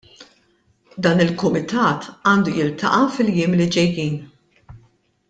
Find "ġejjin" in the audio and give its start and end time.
3.77-4.19